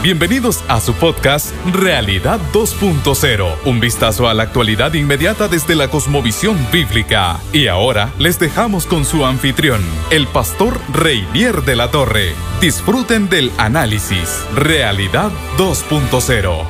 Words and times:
Bienvenidos 0.00 0.64
a 0.68 0.80
su 0.80 0.94
podcast 0.94 1.52
Realidad 1.66 2.38
2.0, 2.52 3.64
un 3.66 3.80
vistazo 3.80 4.28
a 4.28 4.34
la 4.34 4.44
actualidad 4.44 4.94
inmediata 4.94 5.48
desde 5.48 5.74
la 5.74 5.90
cosmovisión 5.90 6.56
bíblica. 6.72 7.40
Y 7.52 7.66
ahora 7.66 8.14
les 8.16 8.38
dejamos 8.38 8.86
con 8.86 9.04
su 9.04 9.26
anfitrión, 9.26 9.80
el 10.12 10.28
pastor 10.28 10.78
Reinier 10.92 11.62
de 11.62 11.74
la 11.74 11.90
Torre. 11.90 12.32
Disfruten 12.60 13.28
del 13.28 13.50
análisis 13.58 14.46
Realidad 14.54 15.32
2.0. 15.56 16.64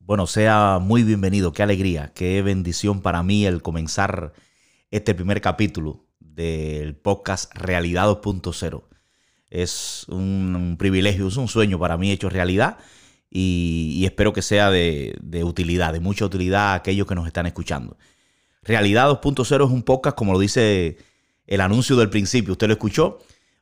Bueno, 0.00 0.26
sea 0.26 0.80
muy 0.82 1.04
bienvenido, 1.04 1.52
qué 1.52 1.62
alegría, 1.62 2.10
qué 2.12 2.42
bendición 2.42 3.02
para 3.02 3.22
mí 3.22 3.46
el 3.46 3.62
comenzar 3.62 4.32
este 4.90 5.14
primer 5.14 5.40
capítulo 5.40 6.05
del 6.36 6.94
podcast 6.94 7.52
Realidad 7.54 8.08
2.0. 8.08 8.82
Es 9.48 10.04
un, 10.08 10.76
privilegio, 10.78 11.28
es 11.28 11.36
un 11.36 11.48
sueño 11.48 11.78
para 11.78 11.96
mí 11.96 12.10
hecho 12.10 12.28
realidad 12.28 12.76
y, 13.30 14.04
espero 14.04 14.32
que 14.32 14.42
sea 14.42 14.70
de, 14.70 15.18
utilidad, 15.44 15.94
de 15.94 16.00
mucha 16.00 16.26
utilidad 16.26 16.72
a 16.72 16.74
aquellos 16.74 17.06
que 17.06 17.14
nos 17.14 17.26
están 17.26 17.46
escuchando. 17.46 17.96
Realidad 18.62 19.08
2.0 19.08 19.64
es 19.64 19.70
un 19.70 19.82
podcast, 19.82 20.16
como 20.16 20.34
lo 20.34 20.38
dice 20.38 20.98
el 21.46 21.60
anuncio 21.60 21.96
del 21.96 22.10
principio, 22.10 22.52
usted 22.52 22.66
lo 22.66 22.74
escuchó, 22.74 23.18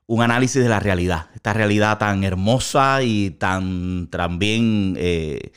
un 0.06 0.22
análisis 0.22 0.62
de 0.62 0.69
la 0.69 0.80
realidad, 0.80 1.28
esta 1.34 1.52
realidad 1.52 1.98
tan 1.98 2.25
hermosa 2.25 3.02
y 3.02 3.30
tan 3.30 4.09
también, 4.11 4.97
eh, 4.98 5.52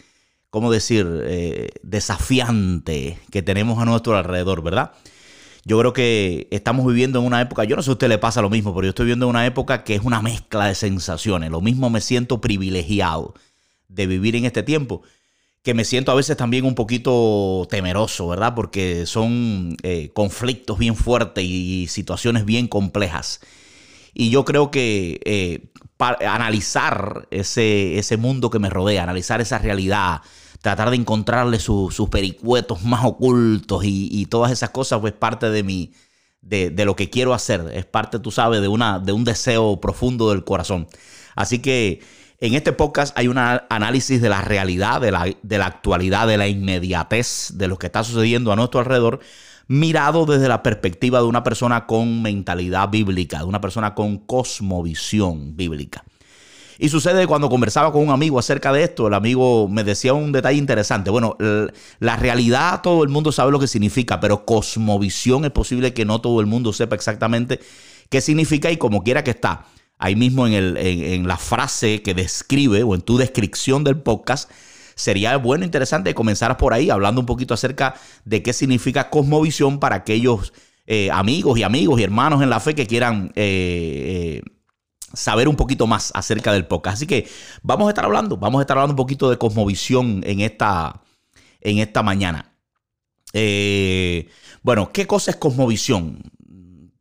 ¿cómo 0.50 0.72
decir?, 0.72 1.08
eh, 1.24 1.70
desafiante 1.82 3.18
que 3.32 3.42
tenemos 3.42 3.82
a 3.82 3.86
nuestro 3.86 4.16
alrededor, 4.16 4.62
¿verdad? 4.62 4.94
Yo 5.68 5.78
creo 5.78 5.92
que 5.92 6.48
estamos 6.50 6.88
viviendo 6.88 7.20
en 7.20 7.26
una 7.26 7.42
época, 7.42 7.66
yo 7.66 7.76
no 7.76 7.82
sé 7.82 7.88
si 7.88 7.92
a 7.92 7.94
usted 7.94 8.08
le 8.08 8.18
pasa 8.18 8.42
lo 8.42 8.50
mismo, 8.50 8.74
pero 8.74 8.86
yo 8.86 8.90
estoy 8.92 9.04
viviendo 9.04 9.26
en 9.26 9.32
una 9.32 9.46
época 9.46 9.84
que 9.84 9.96
es 9.96 10.02
una 10.02 10.22
mezcla 10.22 10.68
de 10.68 10.76
sensaciones. 10.76 11.52
Lo 11.52 11.60
mismo 11.60 11.90
me 11.90 12.00
siento 12.00 12.40
privilegiado 12.40 13.34
de 13.90 14.08
vivir 14.08 14.38
en 14.38 14.46
este 14.46 14.64
tiempo, 14.64 15.02
que 15.64 15.74
me 15.74 15.84
siento 15.84 16.14
a 16.14 16.16
veces 16.16 16.38
también 16.38 16.64
un 16.64 16.74
poquito 16.74 17.68
temeroso, 17.70 18.30
¿verdad? 18.30 18.56
Porque 18.56 19.06
son 19.06 19.76
eh, 19.84 20.10
conflictos 20.14 20.80
bien 20.80 20.96
fuertes 20.96 21.44
y 21.44 21.88
situaciones 21.90 22.46
bien 22.46 22.70
complejas. 22.70 23.42
Y 24.14 24.30
yo 24.30 24.46
creo 24.46 24.72
que 24.72 25.20
eh, 25.26 25.68
analizar 26.26 27.28
ese, 27.30 28.00
ese 28.00 28.16
mundo 28.16 28.50
que 28.50 28.60
me 28.60 28.70
rodea, 28.70 29.04
analizar 29.04 29.42
esa 29.42 29.58
realidad, 29.58 30.22
tratar 30.68 30.90
de 30.90 30.98
encontrarle 30.98 31.60
sus 31.60 32.10
pericuetos 32.12 32.84
más 32.84 33.06
ocultos 33.06 33.84
y, 33.86 34.26
todas 34.26 34.52
esas 34.52 34.72
cosas, 34.72 35.00
pues 35.00 35.14
parte 35.14 35.50
de 35.50 35.64
mi, 35.64 35.94
de, 36.42 36.84
lo 36.84 36.94
que 36.94 37.10
quiero 37.10 37.34
hacer, 37.34 37.72
es 37.74 37.86
parte, 37.86 38.20
tú 38.20 38.32
sabes, 38.32 38.60
de, 38.60 38.68
una, 38.68 39.00
de 39.00 39.14
un 39.14 39.24
deseo 39.24 39.80
profundo 39.80 40.30
del 40.30 40.44
corazón. 40.44 40.86
Así 41.38 41.60
que 41.60 42.02
en 42.42 42.54
este 42.54 42.74
podcast 42.74 43.18
hay 43.18 43.30
un 43.30 43.38
análisis 43.38 44.22
de 44.22 44.28
la 44.28 44.42
realidad, 44.42 45.00
de 45.00 45.12
la, 45.12 45.34
de 45.42 45.58
la 45.58 45.68
actualidad, 45.68 46.28
de 46.28 46.36
la 46.36 46.50
inmediatez 46.50 47.54
de 47.54 47.70
lo 47.70 47.80
que 47.80 47.86
está 47.86 48.04
sucediendo 48.04 48.52
a 48.52 48.58
nuestro 48.58 48.82
alrededor, 48.82 49.22
mirado 49.68 50.26
desde 50.26 50.50
la 50.50 50.64
perspectiva 50.64 51.20
de 51.20 51.28
una 51.28 51.46
persona 51.46 51.86
con 51.86 52.22
mentalidad 52.22 52.90
bíblica, 52.90 53.38
de 53.38 53.46
una 53.46 53.62
persona 53.62 53.96
con 53.96 54.18
cosmovisión 54.18 55.56
bíblica. 55.56 56.04
Y 56.80 56.90
sucede 56.90 57.26
cuando 57.26 57.50
conversaba 57.50 57.92
con 57.92 58.04
un 58.04 58.12
amigo 58.12 58.38
acerca 58.38 58.72
de 58.72 58.84
esto, 58.84 59.08
el 59.08 59.14
amigo 59.14 59.68
me 59.68 59.84
decía 59.84 60.14
un 60.14 60.32
detalle 60.32 60.58
interesante. 60.58 61.10
Bueno, 61.10 61.36
la 62.00 62.16
realidad 62.16 62.82
todo 62.82 63.04
el 63.04 63.10
mundo 63.10 63.32
sabe 63.32 63.52
lo 63.52 63.60
que 63.60 63.68
significa, 63.68 64.20
pero 64.20 64.46
cosmovisión 64.46 65.46
es 65.46 65.52
posible 65.52 65.94
que 65.94 66.06
no 66.06 66.22
todo 66.22 66.40
el 66.40 66.46
mundo 66.46 66.74
sepa 66.74 66.96
exactamente 66.96 67.60
qué 68.10 68.22
significa 68.22 68.72
y 68.72 68.78
como 68.78 69.04
quiera 69.04 69.24
que 69.24 69.32
está. 69.32 69.66
Ahí 70.00 70.16
mismo 70.16 70.46
en, 70.46 70.54
el, 70.54 70.78
en, 70.78 71.28
la 71.28 71.38
frase 71.38 72.04
que 72.04 72.14
describe 72.14 72.84
o 72.84 72.94
en 72.94 73.02
tu 73.02 73.18
descripción 73.18 73.84
del 73.84 73.98
podcast, 73.98 74.50
sería 74.94 75.38
bueno, 75.38 75.66
interesante 75.66 76.14
comenzar 76.14 76.56
por 76.58 76.74
ahí, 76.74 76.92
hablando 76.92 77.20
un 77.20 77.26
poquito 77.26 77.56
acerca 77.56 77.96
de 78.24 78.44
qué 78.44 78.54
significa 78.54 79.10
cosmovisión 79.10 79.80
para 79.80 79.96
aquellos 79.96 80.54
eh, 80.86 81.10
amigos 81.12 81.58
y 81.58 81.64
amigos 81.64 82.00
y 82.00 82.04
hermanos 82.04 82.44
en 82.44 82.50
la 82.50 82.60
fe 82.60 82.76
que 82.76 82.86
quieran 82.86 83.32
eh, 83.36 84.42
eh, 84.44 84.57
saber 85.14 85.48
un 85.48 85.56
poquito 85.56 85.88
más 85.88 86.12
acerca 86.14 86.52
del 86.52 86.66
podcast. 86.66 86.96
Así 86.96 87.08
que 87.08 87.28
vamos 87.62 87.88
a 87.88 87.92
estar 87.92 88.06
hablando, 88.06 88.38
vamos 88.38 88.60
a 88.60 88.62
estar 88.62 88.78
hablando 88.78 88.94
un 88.94 88.98
poquito 88.98 89.30
de 89.30 89.38
cosmovisión 89.38 90.22
en 90.26 90.42
esta, 90.42 91.02
en 91.62 91.80
esta 91.80 92.04
mañana. 92.04 92.54
Eh, 93.34 94.30
bueno, 94.64 94.92
¿qué 94.92 95.06
cosa 95.08 95.32
es 95.32 95.38
cosmovisión? 95.38 96.22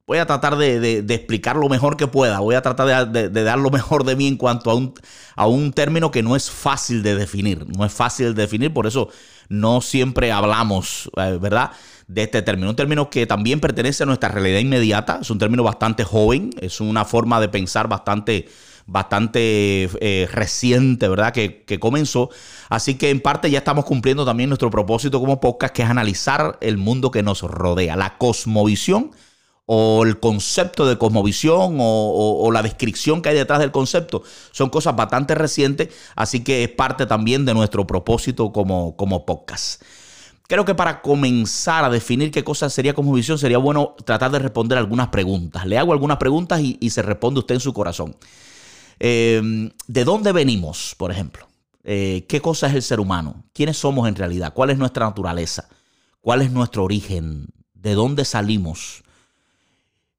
Voy 0.06 0.18
a 0.18 0.26
tratar 0.26 0.56
de, 0.56 0.98
explicar 1.08 1.56
lo 1.56 1.68
mejor 1.68 1.96
que 1.96 2.06
pueda. 2.06 2.38
Voy 2.38 2.54
a 2.54 2.62
tratar 2.62 3.10
de, 3.10 3.28
dar 3.28 3.58
lo 3.58 3.70
mejor 3.70 4.04
de 4.04 4.14
mí 4.14 4.28
en 4.28 4.36
cuanto 4.36 4.70
a 4.70 4.74
un, 4.74 4.94
a 5.34 5.46
un 5.48 5.72
término 5.72 6.12
que 6.12 6.22
no 6.22 6.36
es 6.36 6.48
fácil 6.48 7.02
de 7.02 7.16
definir. 7.16 7.66
No 7.76 7.84
es 7.84 7.92
fácil 7.92 8.34
de 8.34 8.42
definir, 8.42 8.72
por 8.72 8.86
eso 8.86 9.08
no 9.48 9.80
siempre 9.80 10.30
hablamos, 10.30 11.10
eh, 11.16 11.38
¿verdad? 11.40 11.72
De 12.06 12.22
este 12.22 12.42
término. 12.42 12.70
Un 12.70 12.76
término 12.76 13.10
que 13.10 13.26
también 13.26 13.60
pertenece 13.60 14.02
a 14.02 14.06
nuestra 14.06 14.28
realidad 14.28 14.60
inmediata. 14.60 15.18
Es 15.22 15.30
un 15.30 15.38
término 15.38 15.62
bastante 15.62 16.04
joven. 16.04 16.50
Es 16.60 16.80
una 16.80 17.04
forma 17.04 17.40
de 17.40 17.48
pensar 17.48 17.88
bastante 17.88 18.48
bastante 18.88 19.90
eh, 20.00 20.28
reciente, 20.30 21.08
¿verdad? 21.08 21.32
Que, 21.32 21.64
que, 21.64 21.80
comenzó. 21.80 22.30
Así 22.68 22.94
que 22.94 23.10
en 23.10 23.20
parte 23.20 23.50
ya 23.50 23.58
estamos 23.58 23.84
cumpliendo 23.84 24.24
también 24.24 24.48
nuestro 24.48 24.70
propósito 24.70 25.18
como 25.18 25.40
podcast, 25.40 25.74
que 25.74 25.82
es 25.82 25.90
analizar 25.90 26.56
el 26.60 26.78
mundo 26.78 27.10
que 27.10 27.24
nos 27.24 27.42
rodea, 27.42 27.96
la 27.96 28.16
cosmovisión 28.16 29.10
o 29.66 30.04
el 30.04 30.20
concepto 30.20 30.86
de 30.86 30.96
cosmovisión 30.96 31.78
o, 31.80 32.40
o, 32.40 32.52
la 32.52 32.62
descripción 32.62 33.20
que 33.20 33.30
hay 33.30 33.34
detrás 33.34 33.58
del 33.58 33.72
concepto. 33.72 34.22
Son 34.52 34.70
cosas 34.70 34.94
bastante 34.94 35.34
recientes, 35.34 35.88
así 36.14 36.44
que 36.44 36.62
es 36.62 36.70
parte 36.70 37.06
también 37.06 37.44
de 37.44 37.54
nuestro 37.54 37.86
propósito 37.86 38.52
como, 38.52 38.96
como 38.96 39.26
podcast. 39.26 39.82
Creo 40.48 40.64
que 40.64 40.74
para 40.74 41.02
comenzar 41.02 41.84
a 41.84 41.90
definir 41.90 42.30
qué 42.30 42.44
cosa 42.44 42.70
sería 42.70 42.94
como 42.94 43.12
visión, 43.12 43.38
sería 43.38 43.58
bueno 43.58 43.96
tratar 44.04 44.30
de 44.30 44.38
responder 44.38 44.78
algunas 44.78 45.08
preguntas. 45.08 45.66
Le 45.66 45.76
hago 45.76 45.92
algunas 45.92 46.18
preguntas 46.18 46.60
y, 46.60 46.90
se 46.90 47.02
responde 47.02 47.40
usted 47.40 47.56
en 47.56 47.60
su 47.60 47.72
corazón. 47.72 48.16
Em, 48.98 49.70
¿De 49.88 50.04
dónde 50.04 50.32
venimos, 50.32 50.94
por 50.96 51.10
ejemplo? 51.10 51.48
Eh, 51.82 52.26
¿Qué 52.28 52.40
cosa 52.40 52.68
es 52.68 52.74
el 52.74 52.82
ser 52.82 53.00
humano? 53.00 53.44
¿Quiénes 53.52 53.76
somos 53.76 54.08
en 54.08 54.14
realidad? 54.14 54.52
¿Cuál 54.54 54.70
es 54.70 54.78
nuestra 54.78 55.06
naturaleza? 55.06 55.68
¿Cuál 56.20 56.42
es 56.42 56.50
nuestro 56.50 56.84
origen? 56.84 57.48
¿De 57.74 57.94
dónde 57.94 58.24
salimos? 58.24 59.02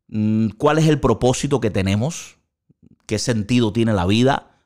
Mm, 0.08 0.50
¿Cuál 0.58 0.78
es 0.78 0.88
el 0.88 1.00
propósito 1.00 1.62
que 1.62 1.70
tenemos? 1.70 2.38
¿Qué 3.06 3.20
sentido 3.20 3.72
tiene 3.72 3.94
la 3.94 4.06
vida? 4.06 4.62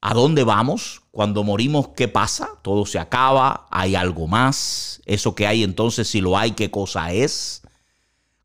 ¿A 0.00 0.14
dónde 0.14 0.44
vamos? 0.44 0.99
Cuando 1.10 1.42
morimos, 1.42 1.88
¿qué 1.88 2.06
pasa? 2.06 2.50
Todo 2.62 2.86
se 2.86 2.98
acaba, 2.98 3.66
hay 3.70 3.96
algo 3.96 4.28
más. 4.28 5.02
Eso 5.06 5.34
que 5.34 5.46
hay 5.46 5.64
entonces, 5.64 6.08
si 6.08 6.20
lo 6.20 6.38
hay, 6.38 6.52
¿qué 6.52 6.70
cosa 6.70 7.12
es? 7.12 7.62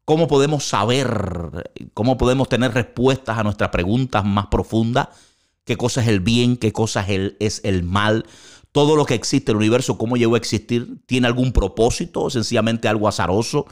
¿Cómo 0.04 0.28
podemos 0.28 0.66
saber, 0.66 1.72
cómo 1.94 2.18
podemos 2.18 2.50
tener 2.50 2.74
respuestas 2.74 3.38
a 3.38 3.44
nuestras 3.44 3.70
preguntas 3.70 4.26
más 4.26 4.48
profundas? 4.48 5.10
¿Qué 5.64 5.78
cosa 5.78 6.02
es 6.02 6.08
el 6.08 6.20
bien? 6.20 6.58
¿Qué 6.58 6.72
cosa 6.72 7.02
es 7.02 7.10
el, 7.10 7.38
es 7.40 7.62
el 7.64 7.84
mal? 7.84 8.26
Todo 8.72 8.96
lo 8.96 9.06
que 9.06 9.16
existe 9.16 9.52
el 9.52 9.58
universo, 9.58 9.98
¿cómo 9.98 10.18
llegó 10.18 10.36
a 10.36 10.38
existir? 10.38 10.98
¿Tiene 11.06 11.28
algún 11.28 11.54
propósito 11.54 12.24
o 12.24 12.30
sencillamente 12.30 12.88
algo 12.88 13.08
azaroso? 13.08 13.66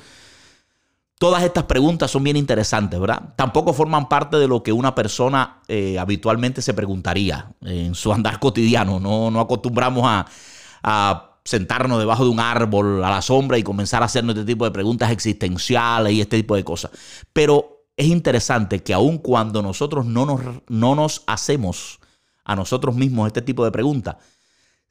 Todas 1.23 1.43
estas 1.43 1.63
preguntas 1.63 2.11
son 2.11 2.21
bien 2.21 2.35
interesantes, 2.35 2.99
¿verdad? 2.99 3.33
Tampoco 3.37 3.71
forman 3.71 4.09
parte 4.09 4.35
de 4.35 4.45
lo 4.45 4.61
que 4.61 4.73
una 4.73 4.93
persona 4.93 5.61
eh, 5.69 5.97
habitualmente 5.97 6.61
se 6.61 6.73
preguntaría 6.73 7.49
en 7.61 7.95
su 7.95 8.11
andar 8.11 8.41
cotidiano. 8.41 8.99
No, 8.99 9.31
no 9.31 9.39
acostumbramos 9.39 10.03
a, 10.05 11.29
sentarnos 11.45 11.99
debajo 11.99 12.25
de 12.25 12.29
un 12.29 12.41
árbol 12.41 13.01
a 13.05 13.09
la 13.09 13.21
sombra 13.21 13.57
y 13.57 13.63
comenzar 13.63 14.01
a 14.01 14.07
hacernos 14.07 14.35
este 14.35 14.51
tipo 14.51 14.65
de 14.65 14.71
preguntas 14.71 15.11
existenciales 15.11 16.11
y 16.11 16.19
este 16.19 16.35
tipo 16.35 16.57
de 16.57 16.65
cosas. 16.65 16.91
Pero 17.31 17.85
es 17.95 18.07
interesante 18.07 18.83
que 18.83 18.93
aun 18.93 19.17
cuando 19.17 19.61
nosotros 19.61 20.05
no 20.05 20.25
nos, 20.25 20.41
no 20.67 20.93
nos 20.93 21.23
hacemos 21.25 22.01
a 22.43 22.57
nosotros 22.57 22.95
mismos 22.95 23.27
este 23.27 23.41
tipo 23.41 23.63
de 23.63 23.71
preguntas, 23.71 24.17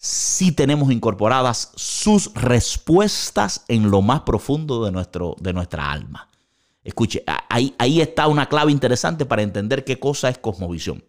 sí 0.03 0.51
tenemos 0.51 0.91
incorporadas 0.91 1.71
sus 1.77 2.35
respuestas 2.35 3.65
en 3.69 3.89
lo 3.89 4.03
más 4.03 4.23
profundo 4.23 4.85
de, 4.85 4.91
nuestro, 4.91 5.37
de 5.39 5.53
nuestra 5.53 5.93
alma. 5.93 6.29
Escuche, 6.83 7.23
ahí, 7.49 7.73
ahí 7.79 8.01
está 8.01 8.27
una 8.27 8.49
clave 8.49 8.73
interesante 8.73 9.25
para 9.25 9.43
entender 9.43 9.85
qué 9.85 10.01
cosa 10.01 10.29
es 10.29 10.39
cosmovisión. 10.39 11.05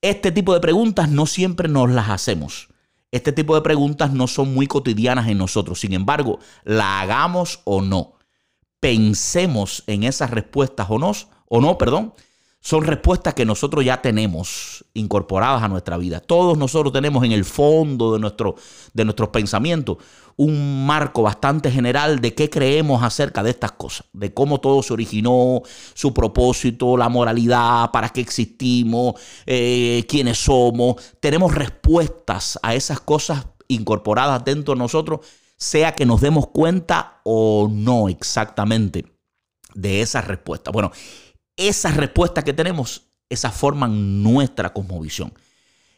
Este 0.00 0.30
tipo 0.30 0.54
de 0.54 0.60
preguntas 0.60 1.08
no 1.08 1.26
siempre 1.26 1.68
nos 1.68 1.90
las 1.90 2.08
hacemos. 2.08 2.68
Este 3.10 3.32
tipo 3.32 3.56
de 3.56 3.62
preguntas 3.62 4.12
no 4.12 4.28
son 4.28 4.54
muy 4.54 4.68
cotidianas 4.68 5.26
en 5.26 5.38
nosotros. 5.38 5.80
Sin 5.80 5.92
embargo, 5.92 6.38
la 6.62 7.00
hagamos 7.00 7.62
o 7.64 7.82
no, 7.82 8.14
pensemos 8.78 9.82
en 9.88 10.04
esas 10.04 10.30
respuestas 10.30 10.86
o 10.88 11.00
no, 11.00 11.10
o 11.48 11.60
no, 11.60 11.78
perdón, 11.78 12.14
son 12.64 12.82
respuestas 12.82 13.34
que 13.34 13.44
nosotros 13.44 13.84
ya 13.84 14.00
tenemos 14.00 14.86
incorporadas 14.94 15.62
a 15.62 15.68
nuestra 15.68 15.98
vida. 15.98 16.20
Todos 16.20 16.56
nosotros 16.56 16.94
tenemos 16.94 17.22
en 17.22 17.32
el 17.32 17.44
fondo 17.44 18.14
de, 18.14 18.18
nuestro, 18.18 18.54
de 18.94 19.04
nuestros 19.04 19.28
pensamientos 19.28 19.98
un 20.36 20.86
marco 20.86 21.20
bastante 21.20 21.70
general 21.70 22.20
de 22.22 22.34
qué 22.34 22.48
creemos 22.48 23.02
acerca 23.02 23.42
de 23.42 23.50
estas 23.50 23.72
cosas, 23.72 24.06
de 24.14 24.32
cómo 24.32 24.62
todo 24.62 24.82
se 24.82 24.94
originó, 24.94 25.60
su 25.92 26.14
propósito, 26.14 26.96
la 26.96 27.10
moralidad, 27.10 27.90
para 27.90 28.08
qué 28.08 28.22
existimos, 28.22 29.20
eh, 29.44 30.06
quiénes 30.08 30.38
somos. 30.38 30.96
Tenemos 31.20 31.54
respuestas 31.54 32.58
a 32.62 32.74
esas 32.74 32.98
cosas 32.98 33.46
incorporadas 33.68 34.42
dentro 34.42 34.72
de 34.72 34.78
nosotros, 34.78 35.20
sea 35.58 35.94
que 35.94 36.06
nos 36.06 36.22
demos 36.22 36.46
cuenta 36.46 37.20
o 37.24 37.68
no 37.70 38.08
exactamente 38.08 39.04
de 39.74 40.00
esas 40.00 40.26
respuestas. 40.26 40.72
Bueno, 40.72 40.92
esas 41.56 41.96
respuestas 41.96 42.44
que 42.44 42.52
tenemos, 42.52 43.02
esas 43.28 43.54
forman 43.54 44.22
nuestra 44.22 44.72
cosmovisión. 44.72 45.32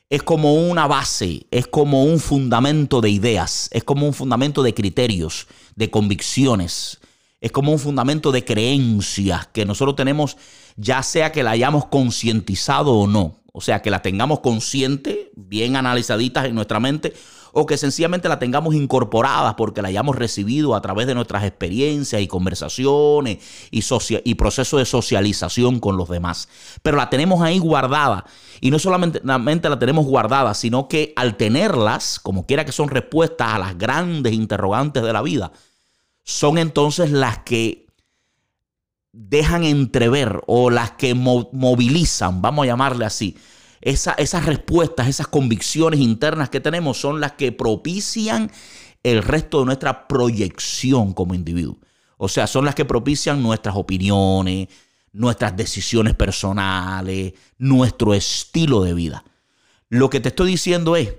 Es 0.09 0.23
como 0.23 0.55
una 0.55 0.87
base, 0.87 1.47
es 1.51 1.67
como 1.67 2.05
un 2.05 2.21
fundamento 2.21 3.01
de 3.01 3.11
ideas, 3.11 3.69
es 3.73 3.83
como 3.83 4.07
un 4.07 4.15
fundamento 4.15 4.63
de 4.63 4.73
criterios, 4.73 5.49
de 5.75 5.91
convicciones, 5.91 7.01
es 7.41 7.51
como 7.51 7.73
un 7.73 7.79
fundamento 7.79 8.31
de 8.33 8.45
creencias 8.45 9.49
que 9.49 9.65
nosotros 9.65 9.97
tenemos, 9.97 10.37
ya 10.77 11.03
sea 11.03 11.33
que 11.33 11.43
la 11.43 11.51
hayamos 11.51 11.87
concientizado 11.87 12.95
o 12.95 13.07
no, 13.07 13.41
o 13.53 13.61
sea, 13.61 13.83
que 13.83 13.91
la 13.91 14.03
tengamos 14.03 14.41
consciente, 14.41 15.33
bien 15.35 15.77
analizaditas 15.77 16.45
en 16.45 16.55
nuestra 16.55 16.79
mente, 16.79 17.15
o 17.59 17.65
que 17.65 17.79
sencillamente 17.79 18.29
la 18.29 18.39
tengamos 18.39 18.75
incorporada 18.75 19.57
porque 19.57 19.81
la 19.81 19.89
hayamos 19.89 20.15
recibido 20.15 20.75
a 20.75 20.83
través 20.83 21.07
de 21.07 21.15
nuestras 21.15 21.43
experiencias 21.43 22.21
y 22.21 22.27
conversaciones 22.27 23.39
y, 23.71 23.83
y 24.25 24.35
procesos 24.35 24.79
de 24.79 24.85
socialización 24.85 25.81
con 25.81 25.97
los 25.97 26.11
demás. 26.11 26.51
Pero 26.83 26.99
la 26.99 27.09
tenemos 27.09 27.41
ahí 27.41 27.59
guardada 27.59 28.27
y 28.61 28.71
no 28.71 28.79
solamente 28.79 29.21
la 29.25 29.79
tenemos 29.79 30.05
guardada, 30.05 30.53
sino 30.53 30.87
que 30.87 31.15
al 31.17 31.39
tenerlas, 31.39 32.21
como 32.21 32.45
quiera 32.45 32.67
que 32.67 32.73
son 32.73 32.91
respuestas 32.91 33.49
a 33.49 33.59
las 33.59 33.79
grandes 33.79 34.35
interrogantes 34.35 35.03
de 35.03 35.15
la 35.15 35.23
vida, 35.23 35.51
son 36.25 36.59
entonces 36.59 37.11
las 37.11 37.39
que 37.39 37.87
dejan 39.13 39.65
entrever 39.65 40.43
o 40.47 40.69
las 40.69 40.91
que 40.91 41.15
movilizan, 41.15 42.43
vamos 42.43 42.65
a 42.65 42.67
llamarle 42.67 43.07
así, 43.07 43.35
esas 43.87 44.45
respuestas, 44.45 45.07
esas 45.07 45.29
convicciones 45.29 46.01
internas 46.01 46.51
que 46.51 46.61
tenemos 46.61 46.99
son 46.99 47.21
las 47.21 47.33
que 47.33 47.53
propician 47.53 48.51
el 49.05 49.23
resto 49.23 49.61
de 49.61 49.67
nuestra 49.67 50.09
proyección 50.09 51.13
como 51.13 51.35
individuo. 51.35 51.79
O 52.17 52.29
sea, 52.29 52.49
son 52.49 52.65
las 52.65 52.75
que 52.75 52.85
propician 52.85 53.43
nuestras 53.43 53.77
opiniones, 53.77 54.69
nuestras 55.13 55.57
decisiones 55.57 56.15
personales, 56.15 57.35
nuestro 57.59 58.13
estilo 58.15 58.83
de 58.83 58.95
vida. 58.95 59.25
Lo 59.89 60.11
que 60.11 60.19
te 60.19 60.31
estoy 60.31 60.51
diciendo 60.51 60.97
es 60.97 61.15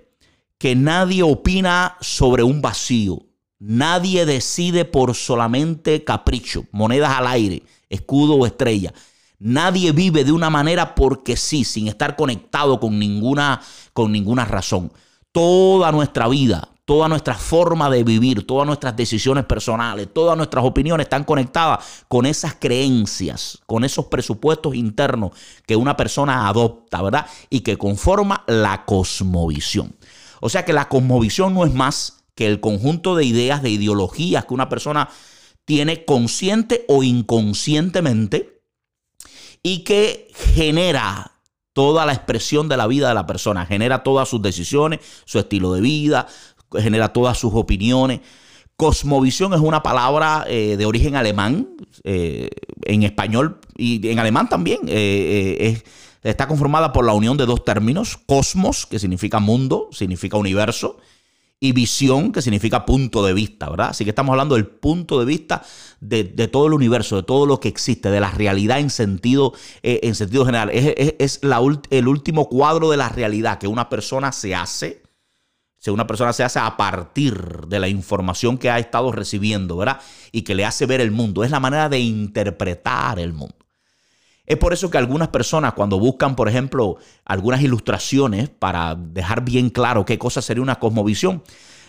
que 0.57 0.75
nadie 0.75 1.23
opina 1.23 1.95
sobre 2.01 2.43
un 2.43 2.61
vacío. 2.61 3.23
Nadie 3.59 4.25
decide 4.25 4.83
por 4.83 5.15
solamente 5.15 6.03
capricho, 6.03 6.65
monedas 6.71 7.11
al 7.17 7.27
aire, 7.27 7.63
escudo 7.89 8.35
o 8.35 8.45
estrella. 8.45 8.93
Nadie 9.39 9.91
vive 9.91 10.23
de 10.23 10.31
una 10.31 10.49
manera 10.49 10.95
porque 10.95 11.37
sí, 11.37 11.63
sin 11.63 11.87
estar 11.87 12.15
conectado 12.15 12.79
con 12.79 12.97
ninguna, 12.97 13.61
con 13.93 14.11
ninguna 14.11 14.45
razón. 14.45 14.91
Toda 15.31 15.91
nuestra 15.91 16.27
vida, 16.27 16.69
toda 16.85 17.07
nuestra 17.07 17.35
forma 17.35 17.89
de 17.91 18.03
vivir, 18.03 18.47
todas 18.47 18.65
nuestras 18.65 18.95
decisiones 18.95 19.45
personales, 19.45 20.07
todas 20.11 20.35
nuestras 20.35 20.65
opiniones 20.65 21.05
están 21.05 21.23
conectadas 21.23 22.05
con 22.07 22.25
esas 22.25 22.55
creencias, 22.55 23.59
con 23.67 23.83
esos 23.83 24.05
presupuestos 24.05 24.73
internos 24.73 25.31
que 25.67 25.75
una 25.75 25.95
persona 25.95 26.47
adopta, 26.47 27.01
¿verdad? 27.03 27.27
Y 27.51 27.59
que 27.59 27.77
conforma 27.77 28.43
la 28.47 28.85
cosmovisión. 28.85 29.95
O 30.39 30.49
sea 30.49 30.65
que 30.65 30.73
la 30.73 30.89
cosmovisión 30.89 31.53
no 31.53 31.63
es 31.63 31.73
más 31.73 32.23
que 32.33 32.47
el 32.47 32.59
conjunto 32.59 33.15
de 33.15 33.25
ideas, 33.25 33.61
de 33.61 33.69
ideologías 33.69 34.45
que 34.45 34.53
una 34.53 34.69
persona 34.69 35.09
tiene 35.65 36.05
consciente 36.05 36.85
o 36.87 37.03
inconscientemente 37.03 38.56
y 39.63 39.83
que 39.83 40.29
genera 40.53 41.31
toda 41.73 42.05
la 42.05 42.13
expresión 42.13 42.67
de 42.67 42.77
la 42.77 42.87
vida 42.87 43.07
de 43.07 43.13
la 43.13 43.27
persona, 43.27 43.65
genera 43.65 44.01
todas 44.01 44.27
sus 44.27 44.41
decisiones, 44.41 44.99
su 45.25 45.37
estilo 45.37 45.73
de 45.73 45.81
vida, 45.81 46.27
genera 46.73 47.13
todas 47.13 47.37
sus 47.37 47.53
opiniones. 47.53 48.21
Cosmovisión 48.75 49.53
es 49.53 49.59
una 49.59 49.83
palabra 49.83 50.45
eh, 50.47 50.75
de 50.77 50.85
origen 50.85 51.15
alemán, 51.15 51.69
eh, 52.03 52.49
en 52.83 53.03
español 53.03 53.59
y 53.75 54.07
en 54.07 54.19
alemán 54.19 54.49
también. 54.49 54.79
Eh, 54.87 55.81
está 56.23 56.47
conformada 56.47 56.93
por 56.93 57.05
la 57.05 57.13
unión 57.13 57.37
de 57.37 57.45
dos 57.45 57.63
términos, 57.63 58.17
cosmos, 58.25 58.85
que 58.85 58.99
significa 58.99 59.39
mundo, 59.39 59.89
significa 59.91 60.37
universo, 60.37 60.97
y 61.59 61.71
visión, 61.71 62.31
que 62.31 62.41
significa 62.41 62.85
punto 62.85 63.25
de 63.25 63.33
vista, 63.33 63.69
¿verdad? 63.69 63.89
Así 63.89 64.03
que 64.03 64.11
estamos 64.11 64.31
hablando 64.33 64.55
del 64.55 64.67
punto 64.67 65.19
de 65.19 65.25
vista 65.25 65.63
de, 65.99 66.23
todo 66.47 66.67
el 66.67 66.73
universo, 66.73 67.15
de 67.15 67.23
todo 67.23 67.45
lo 67.47 67.59
que 67.59 67.67
existe, 67.67 68.11
de 68.11 68.19
la 68.19 68.29
realidad 68.29 68.79
en 68.79 68.91
sentido, 68.91 69.53
eh, 69.81 70.01
en 70.03 70.13
sentido 70.13 70.45
general. 70.45 70.69
Es, 70.71 71.39
el 71.89 72.07
último 72.07 72.47
cuadro 72.47 72.91
de 72.91 72.97
la 72.97 73.09
realidad 73.09 73.57
que 73.57 73.67
una 73.67 73.89
persona 73.89 74.31
se 74.31 74.53
hace, 74.53 75.01
si 75.79 75.89
una 75.89 76.05
persona 76.05 76.33
se 76.33 76.43
hace 76.43 76.59
a 76.59 76.77
partir 76.77 77.67
de 77.67 77.79
la 77.79 77.87
información 77.87 78.57
que 78.57 78.69
ha 78.69 78.77
estado 78.77 79.11
recibiendo, 79.11 79.77
¿verdad? 79.77 79.99
Y 80.31 80.43
que 80.43 80.53
le 80.53 80.65
hace 80.65 80.85
ver 80.85 81.01
el 81.01 81.11
mundo. 81.11 81.43
Es 81.43 81.51
la 81.51 81.59
manera 81.59 81.89
de 81.89 81.99
interpretar 81.99 83.19
el 83.19 83.33
mundo. 83.33 83.66
Es 84.47 84.57
por 84.57 84.71
eso 84.71 84.89
que 84.89 84.97
algunas 84.97 85.27
personas 85.27 85.73
cuando 85.73 85.99
buscan, 85.99 86.37
por 86.37 86.47
ejemplo, 86.47 86.95
algunas 87.25 87.61
ilustraciones 87.61 88.47
para 88.47 88.95
dejar 88.95 89.43
bien 89.43 89.69
claro 89.69 90.05
qué 90.05 90.17
cosa 90.17 90.41
sería 90.41 90.63
una 90.63 90.79
cosmovisión, 90.79 91.43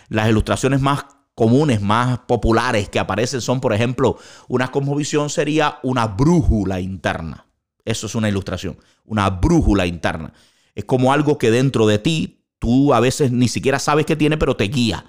las 0.09 0.27
ilustraciones 0.27 0.81
más 0.81 1.05
comunes, 1.35 1.81
más 1.81 2.19
populares 2.27 2.89
que 2.89 2.99
aparecen 2.99 3.39
son, 3.39 3.61
por 3.61 3.71
ejemplo, 3.71 4.17
una 4.49 4.71
cosmovisión 4.71 5.29
sería 5.29 5.79
una 5.83 6.05
brújula 6.07 6.81
interna. 6.81 7.45
Eso 7.85 8.07
es 8.07 8.15
una 8.15 8.27
ilustración, 8.27 8.77
una 9.05 9.29
brújula 9.29 9.85
interna. 9.85 10.33
Es 10.75 10.83
como 10.83 11.13
algo 11.13 11.37
que 11.37 11.51
dentro 11.51 11.87
de 11.87 11.97
ti 11.97 12.43
tú 12.59 12.93
a 12.93 12.99
veces 12.99 13.31
ni 13.31 13.47
siquiera 13.47 13.79
sabes 13.79 14.05
que 14.05 14.17
tiene, 14.17 14.37
pero 14.37 14.57
te 14.57 14.65
guía, 14.65 15.05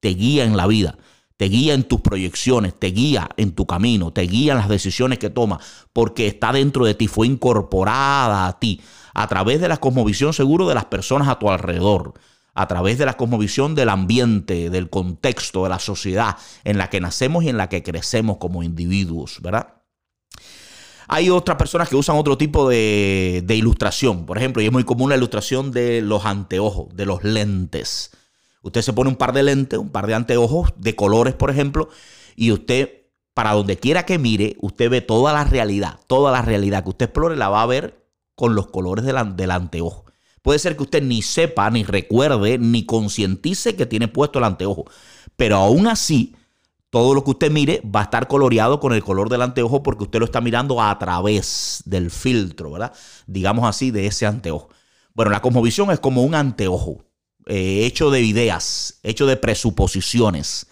te 0.00 0.08
guía 0.08 0.44
en 0.44 0.56
la 0.56 0.66
vida 0.66 0.96
te 1.36 1.46
guía 1.46 1.74
en 1.74 1.84
tus 1.84 2.00
proyecciones, 2.00 2.78
te 2.78 2.88
guía 2.88 3.28
en 3.36 3.52
tu 3.52 3.66
camino, 3.66 4.12
te 4.12 4.22
guía 4.22 4.52
en 4.52 4.58
las 4.58 4.68
decisiones 4.68 5.18
que 5.18 5.30
tomas, 5.30 5.86
porque 5.92 6.26
está 6.26 6.52
dentro 6.52 6.84
de 6.84 6.94
ti, 6.94 7.08
fue 7.08 7.26
incorporada 7.26 8.46
a 8.46 8.58
ti 8.58 8.80
a 9.14 9.26
través 9.26 9.60
de 9.60 9.68
la 9.68 9.78
cosmovisión 9.78 10.32
seguro 10.32 10.68
de 10.68 10.74
las 10.74 10.86
personas 10.86 11.28
a 11.28 11.38
tu 11.38 11.50
alrededor, 11.50 12.14
a 12.54 12.68
través 12.68 12.98
de 12.98 13.06
la 13.06 13.16
cosmovisión 13.16 13.74
del 13.74 13.88
ambiente, 13.88 14.70
del 14.70 14.90
contexto, 14.90 15.64
de 15.64 15.70
la 15.70 15.78
sociedad 15.80 16.36
en 16.62 16.78
la 16.78 16.88
que 16.88 17.00
nacemos 17.00 17.44
y 17.44 17.48
en 17.48 17.56
la 17.56 17.68
que 17.68 17.82
crecemos 17.82 18.36
como 18.38 18.62
individuos, 18.62 19.40
¿verdad? 19.42 19.74
Hay 21.06 21.30
otras 21.30 21.58
personas 21.58 21.88
que 21.88 21.96
usan 21.96 22.16
otro 22.16 22.38
tipo 22.38 22.68
de, 22.68 23.42
de 23.44 23.56
ilustración, 23.56 24.24
por 24.24 24.38
ejemplo, 24.38 24.62
y 24.62 24.66
es 24.66 24.72
muy 24.72 24.84
común 24.84 25.10
la 25.10 25.16
ilustración 25.16 25.70
de 25.70 26.00
los 26.00 26.24
anteojos, 26.24 26.94
de 26.94 27.06
los 27.06 27.22
lentes. 27.24 28.12
Usted 28.64 28.80
se 28.80 28.94
pone 28.94 29.10
un 29.10 29.16
par 29.16 29.34
de 29.34 29.42
lentes, 29.42 29.78
un 29.78 29.90
par 29.90 30.06
de 30.06 30.14
anteojos 30.14 30.72
de 30.78 30.96
colores, 30.96 31.34
por 31.34 31.50
ejemplo, 31.50 31.90
y 32.34 32.50
usted, 32.50 33.04
para 33.34 33.52
donde 33.52 33.76
quiera 33.76 34.06
que 34.06 34.18
mire, 34.18 34.56
usted 34.60 34.88
ve 34.88 35.02
toda 35.02 35.34
la 35.34 35.44
realidad, 35.44 36.00
toda 36.06 36.32
la 36.32 36.40
realidad 36.40 36.82
que 36.82 36.88
usted 36.88 37.06
explore 37.06 37.36
la 37.36 37.50
va 37.50 37.60
a 37.60 37.66
ver 37.66 38.08
con 38.34 38.54
los 38.54 38.68
colores 38.68 39.04
del, 39.04 39.36
del 39.36 39.50
anteojo. 39.50 40.06
Puede 40.40 40.58
ser 40.58 40.76
que 40.76 40.82
usted 40.82 41.02
ni 41.02 41.20
sepa, 41.20 41.70
ni 41.70 41.84
recuerde, 41.84 42.56
ni 42.56 42.86
concientice 42.86 43.76
que 43.76 43.84
tiene 43.84 44.08
puesto 44.08 44.38
el 44.38 44.46
anteojo, 44.46 44.86
pero 45.36 45.56
aún 45.56 45.86
así, 45.86 46.34
todo 46.88 47.12
lo 47.12 47.22
que 47.22 47.32
usted 47.32 47.50
mire 47.50 47.82
va 47.84 48.00
a 48.00 48.04
estar 48.04 48.28
coloreado 48.28 48.80
con 48.80 48.94
el 48.94 49.04
color 49.04 49.28
del 49.28 49.42
anteojo 49.42 49.82
porque 49.82 50.04
usted 50.04 50.20
lo 50.20 50.24
está 50.24 50.40
mirando 50.40 50.80
a 50.80 50.98
través 50.98 51.82
del 51.84 52.10
filtro, 52.10 52.70
¿verdad? 52.70 52.94
Digamos 53.26 53.68
así, 53.68 53.90
de 53.90 54.06
ese 54.06 54.24
anteojo. 54.24 54.70
Bueno, 55.12 55.30
la 55.30 55.42
cosmovisión 55.42 55.90
es 55.90 56.00
como 56.00 56.22
un 56.22 56.34
anteojo. 56.34 57.04
Eh, 57.46 57.84
hecho 57.84 58.10
de 58.10 58.22
ideas, 58.22 59.00
hecho 59.02 59.26
de 59.26 59.36
presuposiciones, 59.36 60.66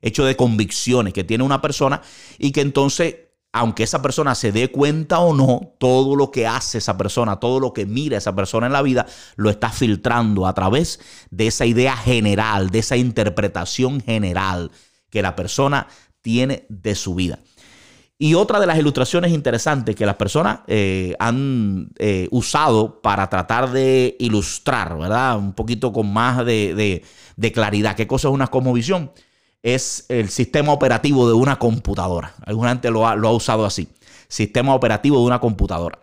hecho 0.00 0.24
de 0.24 0.36
convicciones 0.36 1.12
que 1.12 1.22
tiene 1.22 1.44
una 1.44 1.62
persona 1.62 2.02
y 2.38 2.50
que 2.50 2.62
entonces, 2.62 3.14
aunque 3.52 3.84
esa 3.84 4.02
persona 4.02 4.34
se 4.34 4.50
dé 4.50 4.72
cuenta 4.72 5.20
o 5.20 5.34
no, 5.34 5.74
todo 5.78 6.16
lo 6.16 6.32
que 6.32 6.46
hace 6.46 6.78
esa 6.78 6.98
persona, 6.98 7.38
todo 7.38 7.60
lo 7.60 7.72
que 7.72 7.86
mira 7.86 8.18
esa 8.18 8.34
persona 8.34 8.66
en 8.66 8.72
la 8.72 8.82
vida, 8.82 9.06
lo 9.36 9.50
está 9.50 9.70
filtrando 9.70 10.46
a 10.48 10.54
través 10.54 10.98
de 11.30 11.46
esa 11.46 11.64
idea 11.64 11.96
general, 11.96 12.70
de 12.70 12.80
esa 12.80 12.96
interpretación 12.96 14.00
general 14.00 14.72
que 15.10 15.22
la 15.22 15.36
persona 15.36 15.86
tiene 16.22 16.66
de 16.68 16.96
su 16.96 17.14
vida. 17.14 17.38
Y 18.18 18.34
otra 18.34 18.58
de 18.58 18.66
las 18.66 18.78
ilustraciones 18.78 19.32
interesantes 19.32 19.94
que 19.94 20.06
las 20.06 20.16
personas 20.16 20.60
eh, 20.66 21.14
han 21.18 21.90
eh, 21.98 22.28
usado 22.30 23.02
para 23.02 23.28
tratar 23.28 23.70
de 23.70 24.16
ilustrar, 24.18 24.96
¿verdad? 24.98 25.36
Un 25.36 25.52
poquito 25.52 25.92
con 25.92 26.10
más 26.10 26.44
de, 26.46 27.04
claridad 27.52 27.94
qué 27.94 28.06
cosa 28.06 28.28
es 28.28 28.34
una 28.34 28.46
cosmovisión, 28.46 29.12
es 29.62 30.06
el 30.08 30.30
sistema 30.30 30.72
operativo 30.72 31.28
de 31.28 31.34
una 31.34 31.58
computadora. 31.58 32.34
Alguna 32.46 32.70
gente 32.70 32.90
lo 32.90 33.06
ha, 33.06 33.16
lo 33.16 33.28
ha 33.28 33.32
usado 33.32 33.66
así. 33.66 33.88
Sistema 34.28 34.74
operativo 34.74 35.18
de 35.18 35.26
una 35.26 35.38
computadora. 35.38 35.98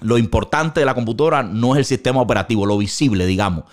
Lo 0.00 0.18
importante 0.18 0.80
de 0.80 0.86
la 0.86 0.94
computadora 0.94 1.42
no 1.42 1.74
es 1.74 1.78
el 1.78 1.84
sistema 1.86 2.20
operativo, 2.20 2.66
lo 2.66 2.76
visible, 2.76 3.24
digamos, 3.24 3.64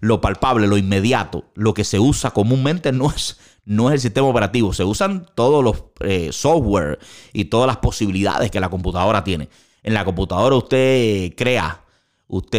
lo 0.00 0.20
palpable, 0.20 0.66
lo 0.66 0.78
inmediato. 0.78 1.44
Lo 1.54 1.74
que 1.74 1.84
se 1.84 2.00
usa 2.00 2.32
comúnmente 2.32 2.90
no 2.90 3.10
es, 3.10 3.38
no 3.70 3.88
es 3.88 3.94
el 3.94 4.00
sistema 4.00 4.26
operativo, 4.26 4.72
se 4.72 4.82
usan 4.82 5.26
todos 5.36 5.62
los 5.62 5.84
eh, 6.00 6.30
software 6.32 6.98
y 7.32 7.44
todas 7.44 7.68
las 7.68 7.76
posibilidades 7.76 8.50
que 8.50 8.58
la 8.58 8.68
computadora 8.68 9.22
tiene. 9.22 9.48
En 9.84 9.94
la 9.94 10.04
computadora 10.04 10.56
usted 10.56 11.32
crea, 11.36 11.80
usted 12.26 12.58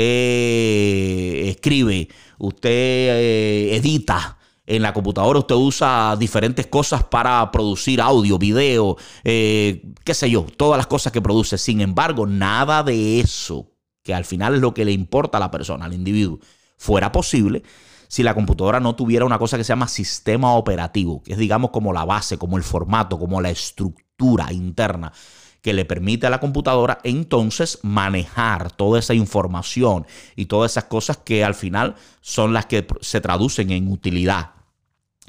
escribe, 1.50 2.08
usted 2.38 2.70
eh, 2.72 3.76
edita, 3.76 4.38
en 4.66 4.82
la 4.82 4.94
computadora 4.94 5.40
usted 5.40 5.56
usa 5.56 6.16
diferentes 6.18 6.68
cosas 6.68 7.04
para 7.04 7.52
producir 7.52 8.00
audio, 8.00 8.38
video, 8.38 8.96
eh, 9.26 9.84
qué 10.06 10.14
sé 10.14 10.30
yo, 10.30 10.46
todas 10.56 10.78
las 10.78 10.88
cosas 10.88 11.12
que 11.12 11.22
produce. 11.22 11.58
Sin 11.58 11.82
embargo, 11.82 12.26
nada 12.26 12.84
de 12.84 13.20
eso, 13.20 13.70
que 14.02 14.14
al 14.14 14.24
final 14.24 14.56
es 14.56 14.62
lo 14.62 14.74
que 14.74 14.86
le 14.86 14.94
importa 14.94 15.40
a 15.40 15.42
la 15.42 15.52
persona, 15.52 15.84
al 15.84 15.94
individuo, 15.94 16.40
fuera 16.78 17.12
posible 17.12 17.64
si 18.12 18.24
la 18.24 18.34
computadora 18.34 18.82
no 18.82 18.94
tuviera 18.94 19.24
una 19.24 19.40
cosa 19.40 19.56
que 19.56 19.64
se 19.64 19.70
llama 19.70 19.88
sistema 19.88 20.56
operativo, 20.56 21.24
que 21.24 21.32
es 21.32 21.38
digamos 21.38 21.72
como 21.72 21.94
la 21.94 22.04
base, 22.04 22.38
como 22.38 22.58
el 22.58 22.64
formato, 22.64 23.18
como 23.18 23.40
la 23.40 23.52
estructura 23.52 24.52
interna 24.52 25.14
que 25.62 25.72
le 25.72 25.86
permite 25.86 26.28
a 26.28 26.30
la 26.30 26.42
computadora 26.42 27.00
entonces 27.06 27.80
manejar 27.84 28.70
toda 28.74 29.00
esa 29.00 29.14
información 29.14 30.06
y 30.36 30.48
todas 30.48 30.72
esas 30.72 30.86
cosas 30.86 31.20
que 31.24 31.46
al 31.46 31.56
final 31.56 31.96
son 32.20 32.52
las 32.52 32.66
que 32.66 32.86
se 33.00 33.22
traducen 33.22 33.72
en 33.72 33.90
utilidad 33.90 34.52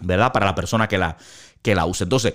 ¿verdad? 0.00 0.32
Para 0.32 0.46
la 0.46 0.56
persona 0.56 0.88
que 0.88 0.98
la, 0.98 1.16
que 1.62 1.76
la 1.76 1.86
use. 1.86 2.02
Entonces, 2.02 2.34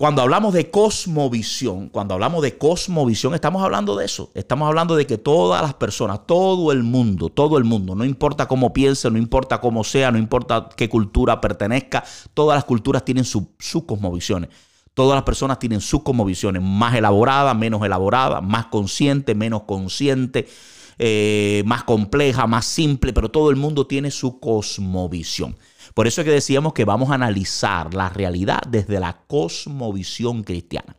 cuando 0.00 0.22
hablamos 0.22 0.54
de 0.54 0.70
cosmovisión, 0.70 1.90
cuando 1.90 2.14
hablamos 2.14 2.40
de 2.40 2.56
cosmovisión, 2.56 3.34
estamos 3.34 3.62
hablando 3.62 3.96
de 3.96 4.06
eso. 4.06 4.30
Estamos 4.32 4.66
hablando 4.66 4.96
de 4.96 5.06
que 5.06 5.18
todas 5.18 5.60
las 5.60 5.74
personas, 5.74 6.26
todo 6.26 6.72
el 6.72 6.82
mundo, 6.82 7.28
todo 7.28 7.58
el 7.58 7.64
mundo, 7.64 7.94
no 7.94 8.06
importa 8.06 8.48
cómo 8.48 8.72
piense, 8.72 9.10
no 9.10 9.18
importa 9.18 9.60
cómo 9.60 9.84
sea, 9.84 10.10
no 10.10 10.16
importa 10.16 10.70
qué 10.74 10.88
cultura 10.88 11.38
pertenezca, 11.42 12.02
todas 12.32 12.56
las 12.56 12.64
culturas 12.64 13.04
tienen 13.04 13.26
sus 13.26 13.44
cosmovisiones. 13.86 14.48
Todas 14.94 15.16
las 15.16 15.24
personas 15.24 15.58
tienen 15.58 15.82
sus 15.82 16.02
cosmovisiones, 16.02 16.62
más 16.62 16.94
elaboradas, 16.94 17.54
menos 17.54 17.84
elaboradas, 17.84 18.42
más 18.42 18.68
consciente, 18.68 19.34
menos 19.34 19.64
consciente, 19.64 20.48
eh, 20.96 21.62
más 21.66 21.84
compleja, 21.84 22.46
más 22.46 22.64
simple, 22.64 23.12
pero 23.12 23.30
todo 23.30 23.50
el 23.50 23.56
mundo 23.56 23.86
tiene 23.86 24.10
su 24.10 24.40
cosmovisión. 24.40 25.56
Por 25.94 26.06
eso 26.06 26.20
es 26.20 26.24
que 26.24 26.32
decíamos 26.32 26.72
que 26.72 26.84
vamos 26.84 27.10
a 27.10 27.14
analizar 27.14 27.94
la 27.94 28.08
realidad 28.08 28.60
desde 28.68 29.00
la 29.00 29.16
cosmovisión 29.26 30.42
cristiana. 30.42 30.96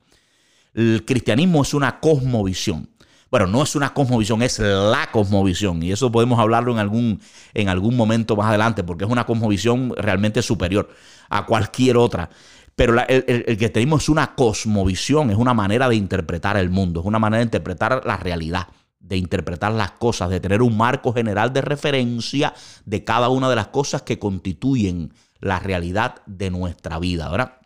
El 0.74 1.04
cristianismo 1.06 1.62
es 1.62 1.74
una 1.74 2.00
cosmovisión. 2.00 2.90
Bueno, 3.30 3.48
no 3.48 3.64
es 3.64 3.76
una 3.76 3.94
cosmovisión, 3.94 4.42
es 4.42 4.60
la 4.60 5.10
cosmovisión. 5.12 5.82
Y 5.84 5.92
eso 5.92 6.12
podemos 6.12 6.38
hablarlo 6.40 6.74
en 6.74 6.80
algún, 6.80 7.22
en 7.54 7.70
algún 7.70 7.96
momento 7.96 8.36
más 8.36 8.48
adelante, 8.48 8.84
porque 8.84 9.06
es 9.06 9.10
una 9.10 9.26
cosmovisión 9.26 9.94
realmente 9.96 10.42
superior 10.42 10.90
a 11.30 11.46
cualquier 11.46 11.96
otra. 11.96 12.30
Pero 12.76 13.00
el, 13.08 13.24
el, 13.28 13.58
cristianismo 13.58 13.98
es 13.98 14.10
una 14.10 14.36
cosmovisión, 14.36 15.30
es 15.30 15.38
una 15.38 15.54
manera 15.54 15.88
de 15.88 15.96
interpretar 15.96 16.58
el 16.58 16.70
mundo, 16.70 17.02
es 17.02 17.06
una 17.06 17.20
manera 17.20 17.40
de 17.40 17.46
interpretar 17.46 18.02
la 18.06 18.18
realidad 18.18 18.68
de 19.02 19.18
interpretar 19.18 19.72
las 19.74 19.92
cosas, 19.92 20.30
de 20.30 20.40
tener 20.40 20.62
un 20.62 20.78
marco 20.78 21.12
general 21.12 21.52
de 21.52 21.62
referencia 21.62 22.54
de 22.86 23.04
cada 23.04 23.30
una 23.30 23.50
de 23.50 23.56
las 23.56 23.68
cosas 23.68 24.04
que 24.04 24.20
constituyen 24.20 25.14
la 25.40 25.60
realidad 25.60 26.22
de 26.28 26.52
nuestra 26.52 27.00
vida, 27.00 27.30
¿verdad? 27.30 27.58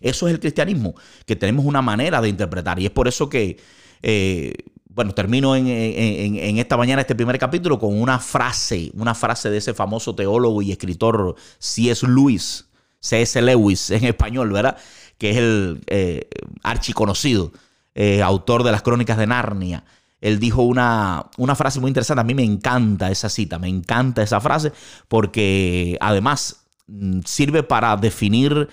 Eso 0.00 0.28
es 0.28 0.34
el 0.34 0.40
cristianismo, 0.40 0.94
que 1.26 1.36
tenemos 1.36 1.64
una 1.64 1.82
manera 1.82 2.20
de 2.20 2.28
interpretar 2.28 2.78
y 2.78 2.84
es 2.86 2.90
por 2.90 3.08
eso 3.08 3.28
que, 3.28 3.58
eh, 4.02 4.52
bueno, 4.88 5.14
termino 5.14 5.56
en, 5.56 6.58
esta 6.58 6.76
mañana 6.76 7.00
este 7.00 7.14
primer 7.14 7.38
capítulo 7.38 7.78
con 7.78 8.00
una 8.00 8.18
frase, 8.18 8.90
una 8.94 9.14
frase 9.14 9.48
de 9.48 9.58
ese 9.58 9.74
famoso 9.74 10.14
teólogo 10.14 10.60
y 10.60 10.70
escritor 10.70 11.34
C.S. 11.58 12.06
Lewis, 12.06 12.66
C.S. 13.00 13.40
Lewis 13.40 13.90
en 13.90 14.04
español, 14.04 14.52
¿verdad? 14.52 14.76
Que 15.16 15.30
es 15.30 15.36
el 15.38 15.80
eh, 15.86 16.28
archiconocido 16.62 17.52
eh, 17.94 18.22
autor 18.22 18.64
de 18.64 18.72
las 18.72 18.82
crónicas 18.82 19.16
de 19.16 19.26
Narnia 19.26 19.84
él 20.22 20.38
dijo 20.38 20.62
una, 20.62 21.26
una, 21.36 21.56
frase 21.56 21.80
muy 21.80 21.88
interesante. 21.88 22.20
A 22.20 22.24
mí 22.24 22.32
me 22.32 22.44
encanta 22.44 23.10
esa 23.10 23.28
cita, 23.28 23.58
me 23.58 23.68
encanta 23.68 24.22
esa 24.22 24.40
frase 24.40 24.72
porque 25.08 25.98
además 26.00 26.64
mm, 26.86 27.20
sirve 27.26 27.64
para 27.64 27.96
definir, 27.96 28.68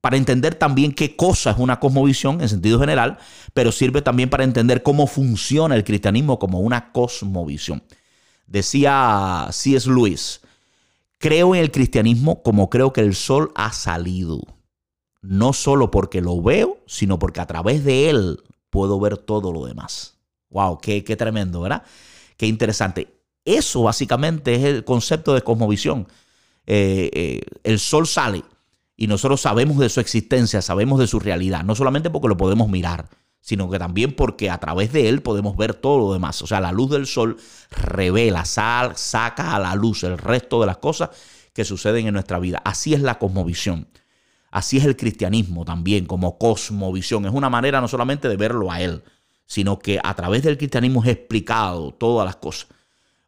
para 0.00 0.16
entender 0.16 0.56
también 0.56 0.92
qué 0.92 1.14
cosa 1.14 1.52
es 1.52 1.58
una 1.58 1.78
cosmovisión 1.78 2.40
en 2.40 2.48
sentido 2.48 2.80
general, 2.80 3.18
pero 3.54 3.70
sirve 3.70 4.02
también 4.02 4.28
para 4.28 4.42
entender 4.42 4.82
cómo 4.82 5.06
funciona 5.06 5.76
el 5.76 5.84
cristianismo 5.84 6.40
como 6.40 6.60
una 6.60 6.90
cosmovisión. 6.90 7.84
Decía 8.48 9.46
C.S. 9.52 9.88
Lewis, 9.88 10.40
creo 11.18 11.54
en 11.54 11.60
el 11.60 11.70
cristianismo 11.70 12.42
como 12.42 12.70
creo 12.70 12.92
que 12.92 13.02
el 13.02 13.14
sol 13.14 13.52
ha 13.54 13.72
salido. 13.72 14.40
No 15.20 15.52
solo 15.52 15.92
porque 15.92 16.20
lo 16.20 16.42
veo, 16.42 16.78
sino 16.86 17.20
porque 17.20 17.40
a 17.40 17.46
través 17.46 17.84
de 17.84 18.10
él 18.10 18.40
puedo 18.70 18.98
ver 18.98 19.16
todo 19.16 19.52
lo 19.52 19.64
demás. 19.66 20.17
Wow, 20.50 20.78
qué, 20.80 21.02
tremendo, 21.02 21.60
¿verdad? 21.60 21.82
Qué 22.36 22.46
interesante. 22.46 23.14
Eso 23.44 23.82
básicamente 23.82 24.54
es 24.54 24.64
el 24.64 24.84
concepto 24.84 25.34
de 25.34 25.42
cosmovisión. 25.42 26.08
Eh, 26.66 27.10
eh, 27.12 27.40
el 27.64 27.78
sol 27.78 28.06
sale 28.06 28.44
y 28.96 29.06
nosotros 29.06 29.40
sabemos 29.40 29.78
de 29.78 29.88
su 29.88 30.00
existencia, 30.00 30.60
sabemos 30.60 30.98
de 30.98 31.06
su 31.06 31.20
realidad, 31.20 31.62
no 31.62 31.74
solamente 31.74 32.10
porque 32.10 32.28
lo 32.28 32.36
podemos 32.36 32.68
mirar, 32.68 33.08
sino 33.40 33.70
que 33.70 33.78
también 33.78 34.14
porque 34.14 34.50
a 34.50 34.58
través 34.58 34.92
de 34.92 35.08
él 35.08 35.22
podemos 35.22 35.56
ver 35.56 35.74
todo 35.74 35.98
lo 35.98 36.12
demás. 36.12 36.42
O 36.42 36.46
sea, 36.46 36.60
la 36.60 36.72
luz 36.72 36.90
del 36.90 37.06
sol 37.06 37.36
revela, 37.70 38.44
sal, 38.44 38.96
saca 38.96 39.54
a 39.54 39.58
la 39.58 39.74
luz 39.74 40.02
el 40.04 40.18
resto 40.18 40.60
de 40.60 40.66
las 40.66 40.78
cosas 40.78 41.10
que 41.52 41.64
suceden 41.64 42.06
en 42.06 42.14
nuestra 42.14 42.38
vida. 42.38 42.60
Así 42.64 42.94
es 42.94 43.00
la 43.00 43.18
cosmovisión. 43.18 43.88
Así 44.50 44.78
es 44.78 44.84
el 44.84 44.96
cristianismo 44.96 45.64
también, 45.64 46.06
como 46.06 46.38
cosmovisión. 46.38 47.26
Es 47.26 47.32
una 47.32 47.50
manera 47.50 47.80
no 47.80 47.88
solamente 47.88 48.28
de 48.28 48.36
verlo 48.36 48.70
a 48.70 48.80
él, 48.80 49.02
sino 49.48 49.78
que 49.78 49.98
a 50.04 50.14
través 50.14 50.42
del 50.44 50.58
cristianismo 50.58 51.02
es 51.02 51.08
explicado 51.08 51.92
todas 51.92 52.26
las 52.26 52.36
cosas. 52.36 52.68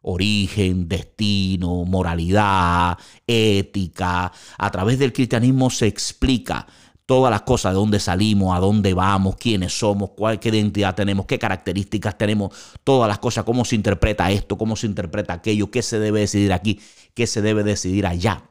Origen, 0.03 0.87
destino, 0.87 1.83
moralidad, 1.83 2.97
ética. 3.27 4.31
A 4.57 4.71
través 4.71 4.99
del 4.99 5.13
cristianismo 5.13 5.69
se 5.69 5.87
explica 5.87 6.65
todas 7.07 7.31
las 7.31 7.41
cosas, 7.41 7.73
de 7.73 7.75
dónde 7.75 7.99
salimos, 7.99 8.55
a 8.55 8.59
dónde 8.59 8.93
vamos, 8.93 9.35
quiénes 9.35 9.77
somos, 9.77 10.11
cuál, 10.11 10.39
qué 10.39 10.49
identidad 10.49 10.95
tenemos, 10.95 11.25
qué 11.25 11.39
características 11.39 12.17
tenemos, 12.17 12.55
todas 12.83 13.07
las 13.07 13.19
cosas, 13.19 13.43
cómo 13.43 13.65
se 13.65 13.75
interpreta 13.75 14.31
esto, 14.31 14.57
cómo 14.57 14.75
se 14.75 14.87
interpreta 14.87 15.33
aquello, 15.33 15.71
qué 15.71 15.81
se 15.81 15.99
debe 15.99 16.21
decidir 16.21 16.53
aquí, 16.53 16.79
qué 17.13 17.27
se 17.27 17.41
debe 17.41 17.63
decidir 17.63 18.05
allá. 18.05 18.50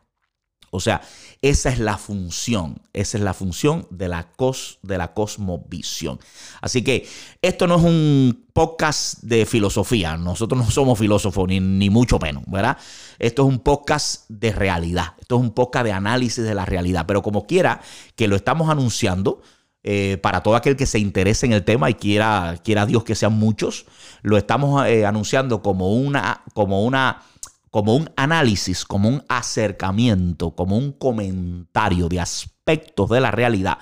O 0.70 0.78
sea, 0.78 1.00
esa 1.42 1.70
es 1.70 1.78
la 1.78 1.98
función, 1.98 2.80
esa 2.92 3.18
es 3.18 3.24
la 3.24 3.34
función 3.34 3.86
de 3.90 4.08
la, 4.08 4.30
cos, 4.30 4.78
de 4.82 4.98
la 4.98 5.12
cosmovisión. 5.14 6.20
Así 6.60 6.82
que 6.82 7.08
esto 7.42 7.66
no 7.66 7.76
es 7.76 7.82
un 7.82 8.46
podcast 8.52 9.22
de 9.22 9.46
filosofía, 9.46 10.16
nosotros 10.16 10.64
no 10.64 10.70
somos 10.70 10.98
filósofos 10.98 11.48
ni, 11.48 11.58
ni 11.58 11.90
mucho 11.90 12.18
menos, 12.18 12.44
¿verdad? 12.46 12.78
Esto 13.18 13.42
es 13.42 13.48
un 13.48 13.58
podcast 13.58 14.28
de 14.28 14.52
realidad, 14.52 15.14
esto 15.20 15.36
es 15.36 15.40
un 15.40 15.50
podcast 15.50 15.84
de 15.84 15.92
análisis 15.92 16.44
de 16.44 16.54
la 16.54 16.64
realidad, 16.64 17.04
pero 17.06 17.22
como 17.22 17.46
quiera 17.46 17.80
que 18.14 18.28
lo 18.28 18.36
estamos 18.36 18.70
anunciando, 18.70 19.42
eh, 19.82 20.18
para 20.20 20.42
todo 20.42 20.56
aquel 20.56 20.76
que 20.76 20.84
se 20.84 20.98
interese 20.98 21.46
en 21.46 21.54
el 21.54 21.64
tema 21.64 21.88
y 21.88 21.94
quiera, 21.94 22.58
quiera 22.62 22.84
Dios 22.84 23.02
que 23.02 23.14
sean 23.14 23.32
muchos, 23.32 23.86
lo 24.20 24.36
estamos 24.36 24.86
eh, 24.86 25.06
anunciando 25.06 25.62
como 25.62 25.94
una, 25.94 26.42
como 26.52 26.84
una 26.84 27.22
como 27.70 27.94
un 27.94 28.10
análisis, 28.16 28.84
como 28.84 29.08
un 29.08 29.24
acercamiento, 29.28 30.54
como 30.54 30.76
un 30.76 30.92
comentario 30.92 32.08
de 32.08 32.20
aspectos 32.20 33.08
de 33.10 33.20
la 33.20 33.30
realidad, 33.30 33.78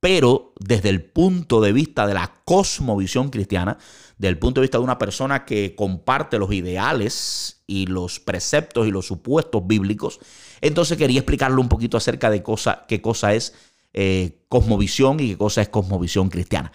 pero 0.00 0.52
desde 0.60 0.90
el 0.90 1.02
punto 1.02 1.60
de 1.60 1.72
vista 1.72 2.06
de 2.06 2.14
la 2.14 2.32
cosmovisión 2.44 3.30
cristiana, 3.30 3.78
desde 4.16 4.30
el 4.30 4.38
punto 4.38 4.60
de 4.60 4.66
vista 4.66 4.78
de 4.78 4.84
una 4.84 4.98
persona 4.98 5.44
que 5.44 5.74
comparte 5.74 6.38
los 6.38 6.52
ideales 6.52 7.62
y 7.66 7.86
los 7.86 8.20
preceptos 8.20 8.86
y 8.86 8.90
los 8.90 9.06
supuestos 9.06 9.66
bíblicos, 9.66 10.20
entonces 10.60 10.96
quería 10.98 11.20
explicarle 11.20 11.60
un 11.60 11.68
poquito 11.68 11.96
acerca 11.96 12.30
de 12.30 12.42
cosa, 12.42 12.84
qué 12.86 13.00
cosa 13.00 13.34
es 13.34 13.54
eh, 13.92 14.44
cosmovisión 14.48 15.18
y 15.20 15.30
qué 15.30 15.38
cosa 15.38 15.62
es 15.62 15.68
cosmovisión 15.68 16.28
cristiana 16.28 16.70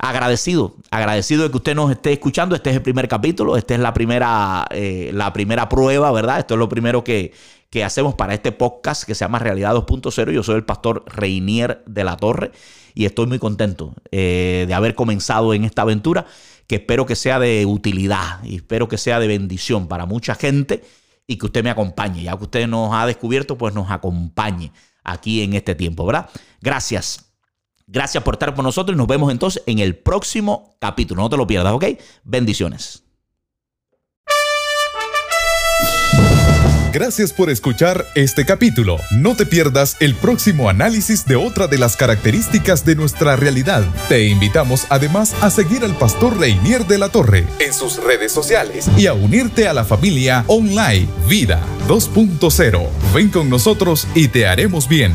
agradecido, 0.00 0.76
agradecido 0.90 1.42
de 1.44 1.50
que 1.50 1.56
usted 1.58 1.74
nos 1.74 1.90
esté 1.90 2.12
escuchando. 2.12 2.56
Este 2.56 2.70
es 2.70 2.76
el 2.76 2.82
primer 2.82 3.06
capítulo, 3.06 3.56
esta 3.56 3.74
es 3.74 3.80
la 3.80 3.92
primera, 3.92 4.66
eh, 4.70 5.10
la 5.12 5.32
primera 5.32 5.68
prueba, 5.68 6.10
¿verdad? 6.10 6.38
Esto 6.38 6.54
es 6.54 6.58
lo 6.58 6.68
primero 6.68 7.04
que, 7.04 7.32
que 7.68 7.84
hacemos 7.84 8.14
para 8.14 8.34
este 8.34 8.50
podcast 8.50 9.04
que 9.04 9.14
se 9.14 9.24
llama 9.24 9.38
Realidad 9.38 9.74
2.0. 9.74 10.32
Yo 10.32 10.42
soy 10.42 10.56
el 10.56 10.64
pastor 10.64 11.04
Reinier 11.06 11.82
de 11.86 12.04
la 12.04 12.16
Torre 12.16 12.50
y 12.94 13.04
estoy 13.04 13.26
muy 13.26 13.38
contento 13.38 13.94
eh, 14.10 14.64
de 14.66 14.74
haber 14.74 14.94
comenzado 14.94 15.52
en 15.52 15.64
esta 15.64 15.82
aventura 15.82 16.26
que 16.66 16.76
espero 16.76 17.04
que 17.04 17.16
sea 17.16 17.38
de 17.38 17.66
utilidad 17.66 18.42
y 18.44 18.56
espero 18.56 18.88
que 18.88 18.96
sea 18.96 19.20
de 19.20 19.26
bendición 19.26 19.86
para 19.86 20.06
mucha 20.06 20.34
gente 20.34 20.82
y 21.26 21.36
que 21.36 21.46
usted 21.46 21.62
me 21.62 21.70
acompañe. 21.70 22.22
Ya 22.22 22.36
que 22.38 22.44
usted 22.44 22.66
nos 22.66 22.94
ha 22.94 23.06
descubierto, 23.06 23.58
pues 23.58 23.74
nos 23.74 23.90
acompañe 23.90 24.72
aquí 25.04 25.42
en 25.42 25.54
este 25.54 25.74
tiempo, 25.74 26.06
¿verdad? 26.06 26.30
Gracias. 26.60 27.29
Gracias 27.92 28.22
por 28.22 28.34
estar 28.34 28.54
con 28.54 28.64
nosotros 28.64 28.94
y 28.94 28.98
nos 28.98 29.08
vemos 29.08 29.32
entonces 29.32 29.64
en 29.66 29.80
el 29.80 29.96
próximo 29.96 30.76
capítulo. 30.78 31.22
No 31.22 31.28
te 31.28 31.36
lo 31.36 31.46
pierdas, 31.46 31.72
¿ok? 31.72 31.86
Bendiciones. 32.22 33.02
Gracias 36.92 37.32
por 37.32 37.50
escuchar 37.50 38.04
este 38.14 38.44
capítulo. 38.44 38.96
No 39.12 39.36
te 39.36 39.46
pierdas 39.46 39.96
el 40.00 40.14
próximo 40.14 40.68
análisis 40.68 41.24
de 41.24 41.36
otra 41.36 41.66
de 41.68 41.78
las 41.78 41.96
características 41.96 42.84
de 42.84 42.96
nuestra 42.96 43.36
realidad. 43.36 43.84
Te 44.08 44.26
invitamos 44.26 44.86
además 44.88 45.34
a 45.40 45.50
seguir 45.50 45.84
al 45.84 45.96
pastor 45.96 46.38
Reinier 46.38 46.86
de 46.86 46.98
la 46.98 47.08
Torre 47.08 47.46
en 47.60 47.72
sus 47.72 48.02
redes 48.02 48.32
sociales 48.32 48.88
y 48.96 49.06
a 49.06 49.14
unirte 49.14 49.68
a 49.68 49.72
la 49.72 49.84
familia 49.84 50.44
online 50.48 51.08
Vida 51.28 51.60
2.0. 51.86 52.88
Ven 53.14 53.30
con 53.30 53.48
nosotros 53.48 54.06
y 54.14 54.28
te 54.28 54.46
haremos 54.46 54.88
bien. 54.88 55.12